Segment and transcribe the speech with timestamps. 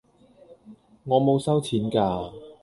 [1.03, 2.33] 我冇收錢㗎